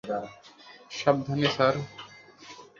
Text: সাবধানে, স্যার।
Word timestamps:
সাবধানে, 0.91 1.47
স্যার। 1.55 1.75